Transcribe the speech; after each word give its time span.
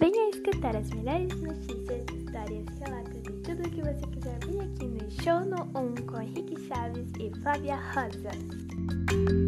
Venha 0.00 0.30
escutar 0.30 0.74
as 0.74 0.88
melhores 0.90 1.28
notícias, 1.42 2.06
histórias, 2.16 2.64
relatos 2.78 3.20
e 3.28 3.32
tudo 3.42 3.66
o 3.66 3.70
que 3.70 3.82
você 3.82 4.06
quiser 4.06 4.38
vir 4.46 4.60
aqui 4.62 4.86
no 4.86 5.10
Show 5.10 5.40
no 5.44 5.62
1 5.78 6.06
com 6.06 6.22
Henrique 6.22 6.58
Chaves 6.68 7.12
e 7.20 7.30
Flávia 7.42 7.76
Rosa. 7.76 9.39